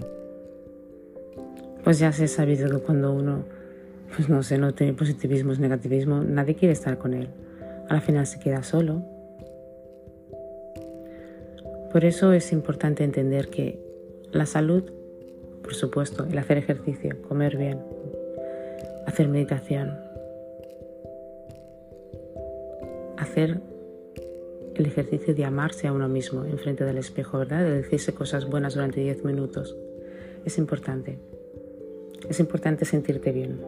Pues 1.84 2.00
ya 2.00 2.12
se 2.12 2.26
ha 2.26 2.28
sabido 2.28 2.70
que 2.70 2.84
cuando 2.84 3.12
uno, 3.12 3.44
pues 4.16 4.30
no 4.30 4.44
sé, 4.44 4.58
no 4.58 4.74
tiene 4.74 4.94
positivismo, 4.94 5.52
es 5.52 5.60
negativismo, 5.60 6.22
nadie 6.24 6.56
quiere 6.56 6.74
estar 6.74 6.98
con 6.98 7.14
él. 7.14 7.30
Al 7.90 8.02
final 8.02 8.26
se 8.28 8.40
queda 8.40 8.64
solo. 8.64 9.04
Por 11.92 12.06
eso 12.06 12.32
es 12.32 12.52
importante 12.52 13.04
entender 13.04 13.50
que 13.50 13.80
la 14.32 14.46
salud, 14.46 14.84
por 15.62 15.74
supuesto, 15.74 16.26
el 16.26 16.38
hacer 16.38 16.58
ejercicio, 16.58 17.22
comer 17.28 17.58
bien, 17.58 17.80
hacer 19.06 19.28
meditación, 19.28 20.00
hacer 23.18 23.60
el 24.76 24.86
ejercicio 24.86 25.34
de 25.36 25.46
amarse 25.46 25.88
a 25.88 25.94
uno 25.94 26.08
mismo 26.08 26.46
en 26.46 26.58
frente 26.58 26.84
del 26.86 26.98
espejo, 26.98 27.38
¿verdad? 27.38 27.64
De 27.64 27.82
decirse 27.82 28.14
cosas 28.14 28.46
buenas 28.50 28.76
durante 28.76 29.02
10 29.02 29.26
minutos. 29.26 29.76
Es 30.46 30.58
importante. 30.58 31.20
Es 32.30 32.40
importante 32.40 32.86
sentirte 32.86 33.32
bien. 33.32 33.60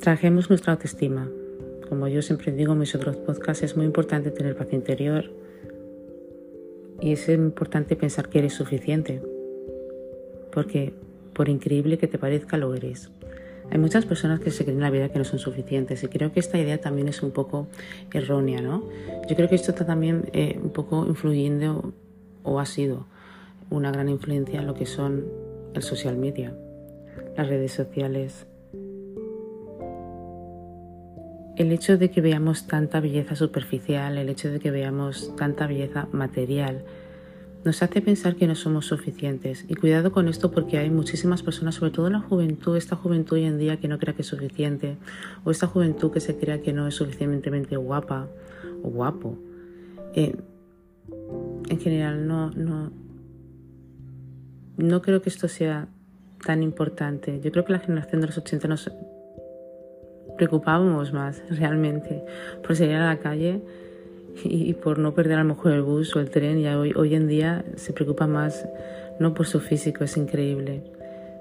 Trajemos 0.00 0.48
nuestra 0.48 0.72
autoestima. 0.72 1.30
Como 1.88 2.08
yo 2.08 2.22
siempre 2.22 2.52
digo 2.52 2.72
en 2.72 2.78
mis 2.78 2.94
otros 2.94 3.16
podcasts, 3.16 3.64
es 3.64 3.76
muy 3.76 3.84
importante 3.84 4.30
tener 4.30 4.56
paz 4.56 4.72
interior 4.72 5.30
y 7.00 7.12
es 7.12 7.28
importante 7.28 7.96
pensar 7.96 8.28
que 8.28 8.38
eres 8.38 8.54
suficiente. 8.54 9.20
Porque, 10.52 10.92
por 11.34 11.48
increíble 11.48 11.98
que 11.98 12.06
te 12.06 12.18
parezca, 12.18 12.56
lo 12.56 12.74
eres. 12.74 13.10
Hay 13.70 13.78
muchas 13.78 14.04
personas 14.04 14.40
que 14.40 14.50
se 14.50 14.64
creen 14.64 14.78
en 14.78 14.82
la 14.82 14.90
vida 14.90 15.10
que 15.10 15.18
no 15.18 15.24
son 15.24 15.38
suficientes 15.38 16.02
y 16.02 16.08
creo 16.08 16.32
que 16.32 16.40
esta 16.40 16.58
idea 16.58 16.80
también 16.80 17.06
es 17.08 17.22
un 17.22 17.30
poco 17.30 17.68
errónea, 18.12 18.60
¿no? 18.60 18.84
Yo 19.28 19.36
creo 19.36 19.48
que 19.48 19.54
esto 19.54 19.70
está 19.70 19.86
también 19.86 20.28
eh, 20.32 20.58
un 20.60 20.70
poco 20.70 21.06
influyendo 21.06 21.92
o 22.42 22.58
ha 22.58 22.66
sido 22.66 23.06
una 23.70 23.92
gran 23.92 24.08
influencia 24.08 24.60
en 24.60 24.66
lo 24.66 24.74
que 24.74 24.86
son 24.86 25.24
el 25.74 25.82
social 25.82 26.16
media, 26.16 26.52
las 27.36 27.48
redes 27.48 27.72
sociales. 27.72 28.46
El 31.56 31.70
hecho 31.70 31.96
de 31.96 32.10
que 32.10 32.20
veamos 32.20 32.66
tanta 32.66 32.98
belleza 33.00 33.36
superficial, 33.36 34.18
el 34.18 34.28
hecho 34.30 34.50
de 34.50 34.58
que 34.58 34.70
veamos 34.72 35.36
tanta 35.36 35.68
belleza 35.68 36.08
material, 36.10 36.84
nos 37.64 37.82
hace 37.82 38.00
pensar 38.00 38.36
que 38.36 38.46
no 38.46 38.54
somos 38.54 38.86
suficientes. 38.86 39.64
Y 39.68 39.74
cuidado 39.74 40.12
con 40.12 40.28
esto 40.28 40.50
porque 40.50 40.78
hay 40.78 40.90
muchísimas 40.90 41.42
personas, 41.42 41.74
sobre 41.74 41.90
todo 41.90 42.06
en 42.06 42.14
la 42.14 42.20
juventud, 42.20 42.76
esta 42.76 42.96
juventud 42.96 43.36
hoy 43.36 43.44
en 43.44 43.58
día 43.58 43.78
que 43.78 43.88
no 43.88 43.98
crea 43.98 44.14
que 44.14 44.22
es 44.22 44.28
suficiente, 44.28 44.96
o 45.44 45.50
esta 45.50 45.66
juventud 45.66 46.10
que 46.10 46.20
se 46.20 46.36
crea 46.36 46.62
que 46.62 46.72
no 46.72 46.86
es 46.86 46.94
suficientemente 46.94 47.76
guapa 47.76 48.28
o 48.82 48.88
guapo. 48.88 49.38
En 50.14 51.78
general 51.78 52.26
no, 52.26 52.50
no, 52.50 52.90
no 54.76 55.02
creo 55.02 55.22
que 55.22 55.28
esto 55.28 55.48
sea 55.48 55.88
tan 56.44 56.62
importante. 56.62 57.40
Yo 57.40 57.52
creo 57.52 57.64
que 57.64 57.72
la 57.72 57.78
generación 57.78 58.20
de 58.22 58.28
los 58.28 58.38
80 58.38 58.68
nos 58.68 58.90
preocupábamos 60.36 61.12
más 61.12 61.42
realmente 61.50 62.24
por 62.62 62.74
salir 62.74 62.96
a 62.96 63.06
la 63.06 63.18
calle 63.18 63.62
y, 64.44 64.72
por 64.74 64.98
no 64.98 65.14
perder 65.14 65.38
a 65.38 65.42
lo 65.44 65.54
mejor 65.54 65.72
el 65.72 65.82
bus 65.82 66.14
o 66.16 66.20
el 66.20 66.30
tren. 66.30 66.58
Y 66.58 66.66
hoy, 66.68 66.92
hoy 66.96 67.14
en 67.14 67.28
día 67.28 67.64
se 67.76 67.92
preocupa 67.92 68.26
más 68.26 68.66
no 69.18 69.34
por 69.34 69.46
su 69.46 69.60
físico, 69.60 70.04
es 70.04 70.16
increíble. 70.16 70.82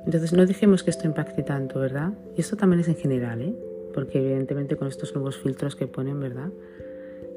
Entonces 0.06 0.34
no 0.34 0.46
dejemos 0.46 0.84
que 0.84 0.90
esto 0.90 1.08
impacte 1.08 1.44
tanto, 1.44 1.80
¿verdad? 1.80 2.14
Y 2.36 2.42
esto 2.42 2.56
también 2.56 2.82
es 2.82 2.88
en 2.88 2.96
general, 2.96 3.42
¿eh? 3.42 3.54
Porque 3.94 4.20
evidentemente 4.20 4.76
con 4.76 4.88
estos 4.88 5.14
nuevos 5.14 5.38
filtros 5.38 5.76
que 5.76 5.88
ponen, 5.88 6.20
¿verdad? 6.20 6.50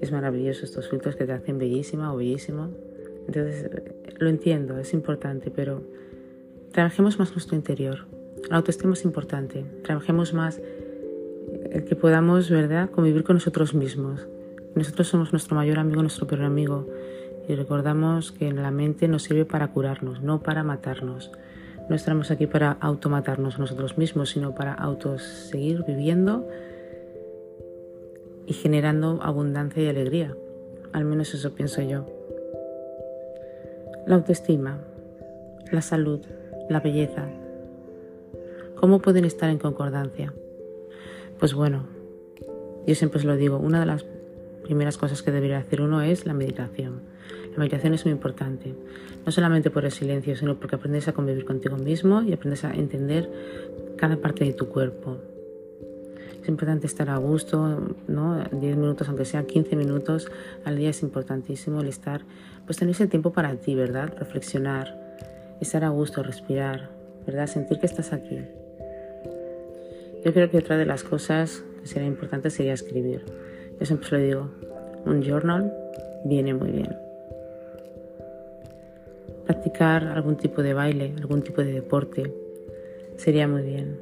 Es 0.01 0.13
maravilloso 0.13 0.65
estos 0.65 0.89
filtros 0.89 1.17
que 1.17 1.27
te 1.27 1.33
hacen 1.33 1.59
bellísima 1.59 2.13
o 2.13 2.17
bellísimo. 2.17 2.71
Entonces 3.27 3.71
lo 4.19 4.29
entiendo, 4.29 4.79
es 4.79 4.93
importante, 4.95 5.51
pero 5.51 5.83
trabajemos 6.73 7.19
más 7.19 7.31
nuestro 7.33 7.57
interior. 7.57 8.07
La 8.51 8.57
autoestima 8.57 8.95
es 8.95 9.05
importante. 9.05 9.65
Trabajemos 9.83 10.35
más 10.35 10.61
el 11.71 11.85
que 11.85 11.97
podamos, 11.97 12.51
¿verdad?, 12.51 12.91
convivir 12.91 13.25
con 13.25 13.37
nosotros 13.37 13.75
mismos, 13.75 14.27
nosotros 14.75 15.09
somos 15.09 15.33
nuestro 15.33 15.57
mayor 15.57 15.79
amigo, 15.79 16.01
nuestro 16.01 16.27
peor 16.27 16.45
amigo. 16.45 16.89
Y 17.49 17.55
recordamos 17.55 18.33
que 18.33 18.51
la 18.53 18.71
mente 18.71 19.09
nos 19.09 19.25
sirve 19.25 19.45
para 19.45 19.69
curarnos, 19.69 20.23
no 20.23 20.43
para 20.43 20.63
matarnos. 20.63 21.31
No 21.89 21.97
estamos 21.97 22.31
aquí 22.31 22.47
para 22.47 22.73
automatarnos 22.81 23.59
nosotros 23.59 23.99
mismos, 23.99 24.31
sino 24.31 24.55
para 24.55 24.73
autos 24.73 25.23
seguir 25.23 25.85
viviendo 25.85 26.49
y 28.47 28.55
generando 28.55 29.21
abundancia 29.23 29.83
y 29.83 29.89
alegría. 29.89 30.37
Al 30.93 31.05
menos 31.05 31.35
eso 31.35 31.53
pienso 31.53 31.83
yo. 31.83 32.07
La 34.07 34.17
autoestima, 34.17 34.79
la 35.71 35.83
salud, 35.83 36.21
la 36.69 36.81
belleza. 36.81 37.29
¿Cómo 38.77 39.01
pueden 39.01 39.25
estar 39.25 39.51
en 39.51 39.59
concordancia? 39.59 40.33
Pues 41.39 41.55
bueno, 41.55 41.85
yo 42.87 42.95
siempre 42.95 43.19
os 43.19 43.25
lo 43.25 43.37
digo, 43.37 43.59
una 43.59 43.81
de 43.81 43.87
las 43.87 44.05
primeras 44.63 44.99
cosas 44.99 45.23
que 45.23 45.31
debería 45.31 45.59
hacer 45.59 45.81
uno 45.81 46.03
es 46.03 46.27
la 46.27 46.35
meditación. 46.35 47.01
La 47.53 47.59
meditación 47.59 47.95
es 47.95 48.05
muy 48.05 48.13
importante, 48.13 48.75
no 49.27 49.33
solamente 49.33 49.71
por 49.71 49.85
el 49.85 49.93
silencio, 49.93 50.37
sino 50.37 50.59
porque 50.59 50.77
aprendes 50.77 51.09
a 51.09 51.13
convivir 51.13 51.45
contigo 51.45 51.77
mismo 51.77 52.23
y 52.23 52.33
aprendes 52.33 52.65
a 52.65 52.73
entender 52.73 53.31
cada 53.97 54.17
parte 54.17 54.45
de 54.45 54.53
tu 54.53 54.69
cuerpo. 54.69 55.19
Es 56.43 56.49
importante 56.49 56.87
estar 56.89 57.09
a 57.09 57.19
gusto, 57.19 57.95
¿no? 58.09 58.43
10 58.51 58.77
minutos, 58.77 59.09
aunque 59.09 59.25
sea 59.25 59.45
15 59.45 59.77
minutos 59.77 60.29
al 60.65 60.77
día 60.77 60.91
es 60.91 61.03
importantísimo 61.03 61.81
el 61.83 61.89
estar, 61.89 62.23
pues 62.67 62.79
tener 62.79 62.95
ese 62.95 63.07
tiempo 63.07 63.33
para 63.33 63.55
ti, 63.55 63.77
¿verdad? 63.77 64.13
Reflexionar, 64.19 65.17
estar 65.61 65.85
a 65.85 65.91
gusto, 65.91 66.23
respirar, 66.25 66.91
¿verdad? 67.27 67.47
Sentir 67.47 67.79
que 67.79 67.87
estás 67.87 68.13
aquí. 68.13 68.41
Yo 70.25 70.33
creo 70.33 70.51
que 70.51 70.59
otra 70.59 70.77
de 70.77 70.87
las 70.87 71.05
cosas 71.05 71.63
que 71.81 71.87
sería 71.87 72.09
importante 72.09 72.51
sería 72.51 72.73
escribir. 72.73 73.25
Yo 73.79 73.87
siempre 73.87 74.09
lo 74.11 74.19
digo, 74.19 74.51
un 75.05 75.23
journal 75.23 75.73
viene 76.25 76.55
muy 76.55 76.71
bien. 76.71 76.97
Practicar 79.45 80.05
algún 80.05 80.37
tipo 80.37 80.63
de 80.63 80.75
baile, 80.75 81.15
algún 81.19 81.43
tipo 81.43 81.63
de 81.63 81.73
deporte, 81.73 82.33
sería 83.17 83.49
muy 83.49 83.63
bien. 83.63 83.99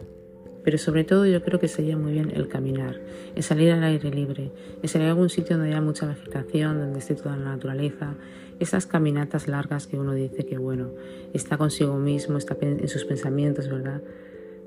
Pero 0.63 0.77
sobre 0.77 1.05
todo 1.05 1.25
yo 1.25 1.43
creo 1.43 1.59
que 1.59 1.69
sería 1.69 1.97
muy 1.97 2.13
bien 2.13 2.31
el 2.35 2.49
caminar, 2.49 3.01
el 3.35 3.43
salir 3.43 3.73
al 3.73 3.83
aire 3.83 4.11
libre, 4.11 4.51
el 4.83 4.89
salir 4.89 5.09
a 5.09 5.11
algún 5.11 5.31
sitio 5.31 5.57
donde 5.57 5.73
haya 5.73 5.81
mucha 5.81 6.07
vegetación, 6.07 6.79
donde 6.79 6.99
esté 6.99 7.15
toda 7.15 7.37
la 7.37 7.47
naturaleza, 7.47 8.15
esas 8.59 8.87
caminatas 8.87 9.49
largas 9.49 9.87
que 9.87 9.99
uno 9.99 10.13
dice 10.13 10.45
que 10.45 10.59
bueno, 10.59 10.91
está 11.33 11.57
consigo 11.57 11.97
mismo, 11.97 12.37
está 12.37 12.57
en 12.61 12.87
sus 12.89 13.05
pensamientos, 13.05 13.69
¿verdad? 13.69 14.03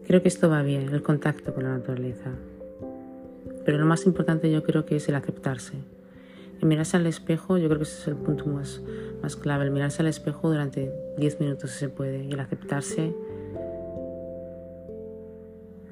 Creo 0.08 0.22
que 0.24 0.28
esto 0.28 0.50
va 0.50 0.64
bien, 0.64 0.90
el 0.90 1.04
contacto 1.04 1.54
con 1.54 1.64
la 1.64 1.78
naturaleza. 1.78 2.32
Pero 3.66 3.78
lo 3.78 3.86
más 3.86 4.06
importante 4.06 4.52
yo 4.52 4.64
creo 4.64 4.86
que 4.86 4.98
es 4.98 5.08
el 5.10 5.16
aceptarse. 5.16 5.78
El 6.62 6.68
mirarse 6.68 6.98
al 6.98 7.06
espejo, 7.08 7.58
yo 7.58 7.68
creo 7.68 7.80
que 7.80 7.84
ese 7.84 8.02
es 8.02 8.08
el 8.08 8.16
punto 8.16 8.46
más, 8.46 8.82
más 9.22 9.36
clave. 9.36 9.66
El 9.66 9.72
mirarse 9.72 10.02
al 10.02 10.08
espejo 10.08 10.50
durante 10.50 10.92
10 11.18 11.40
minutos 11.40 11.72
si 11.72 11.80
se 11.80 11.90
puede. 11.90 12.24
Y 12.24 12.32
el 12.32 12.40
aceptarse, 12.40 13.14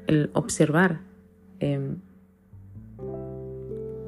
el 0.08 0.30
observar 0.34 1.00
em, 1.60 1.98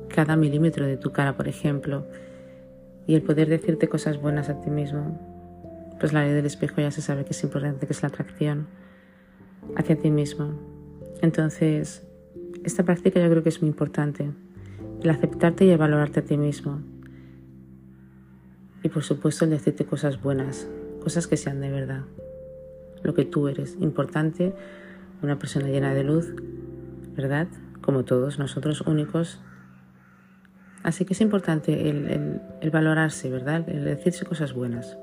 cada 0.09 0.35
milímetro 0.35 0.85
de 0.85 0.97
tu 0.97 1.11
cara, 1.11 1.35
por 1.35 1.47
ejemplo, 1.47 2.05
y 3.07 3.15
el 3.15 3.23
poder 3.23 3.49
decirte 3.49 3.89
cosas 3.89 4.21
buenas 4.21 4.49
a 4.49 4.59
ti 4.61 4.69
mismo. 4.69 5.19
Pues 5.99 6.13
la 6.13 6.23
ley 6.23 6.33
del 6.33 6.45
espejo 6.45 6.81
ya 6.81 6.91
se 6.91 7.01
sabe 7.01 7.25
que 7.25 7.31
es 7.31 7.43
importante, 7.43 7.87
que 7.87 7.93
es 7.93 8.01
la 8.01 8.09
atracción 8.09 8.67
hacia 9.75 9.97
ti 9.97 10.11
mismo. 10.11 10.53
Entonces, 11.21 12.05
esta 12.63 12.83
práctica 12.83 13.19
yo 13.19 13.29
creo 13.29 13.43
que 13.43 13.49
es 13.49 13.61
muy 13.61 13.69
importante, 13.69 14.31
el 15.01 15.09
aceptarte 15.09 15.65
y 15.65 15.69
el 15.69 15.77
valorarte 15.77 16.21
a 16.21 16.23
ti 16.23 16.37
mismo. 16.37 16.81
Y 18.83 18.89
por 18.89 19.03
supuesto 19.03 19.45
el 19.45 19.51
decirte 19.51 19.85
cosas 19.85 20.21
buenas, 20.21 20.67
cosas 21.01 21.27
que 21.27 21.37
sean 21.37 21.61
de 21.61 21.71
verdad, 21.71 22.03
lo 23.01 23.13
que 23.13 23.25
tú 23.25 23.47
eres, 23.47 23.75
importante, 23.79 24.53
una 25.21 25.39
persona 25.39 25.67
llena 25.67 25.93
de 25.93 26.03
luz, 26.03 26.33
¿verdad? 27.15 27.47
Como 27.81 28.03
todos 28.03 28.39
nosotros 28.39 28.81
únicos. 28.81 29.41
Así 30.83 31.05
que 31.05 31.13
es 31.13 31.21
importante 31.21 31.89
el, 31.89 32.41
el 32.61 32.71
valorarse, 32.71 33.29
¿verdad? 33.29 33.67
El 33.69 33.85
decirse 33.85 34.25
cosas 34.25 34.53
buenas. 34.53 34.97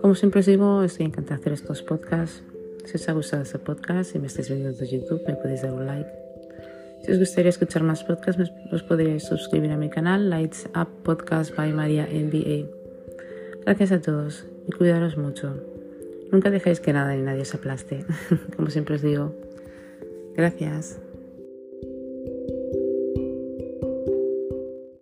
Como 0.00 0.14
siempre 0.14 0.40
os 0.40 0.46
digo, 0.46 0.82
estoy 0.82 1.06
encantada 1.06 1.36
de 1.36 1.40
hacer 1.40 1.52
estos 1.52 1.82
podcasts. 1.82 2.42
Si 2.88 2.96
os 2.96 3.06
ha 3.06 3.12
gustado 3.12 3.42
este 3.42 3.58
podcast, 3.58 4.12
si 4.12 4.18
me 4.18 4.28
estáis 4.28 4.48
viendo 4.48 4.70
desde 4.70 4.88
YouTube, 4.88 5.22
me 5.26 5.34
podéis 5.34 5.60
dar 5.60 5.74
un 5.74 5.84
like. 5.84 6.08
Si 7.04 7.12
os 7.12 7.18
gustaría 7.18 7.50
escuchar 7.50 7.82
más 7.82 8.02
podcasts, 8.02 8.50
os 8.72 8.82
podréis 8.82 9.24
suscribir 9.24 9.72
a 9.72 9.76
mi 9.76 9.90
canal 9.90 10.30
Lights 10.30 10.70
Up 10.74 10.88
Podcast 11.02 11.54
by 11.54 11.70
Maria 11.74 12.08
NBA. 12.10 12.64
Gracias 13.66 13.92
a 13.92 14.00
todos 14.00 14.46
y 14.66 14.72
cuidaros 14.72 15.18
mucho. 15.18 15.54
Nunca 16.32 16.50
dejéis 16.50 16.80
que 16.80 16.94
nada 16.94 17.14
ni 17.14 17.20
nadie 17.20 17.42
os 17.42 17.54
aplaste, 17.54 18.06
como 18.56 18.70
siempre 18.70 18.94
os 18.94 19.02
digo. 19.02 19.34
Gracias. 20.34 20.98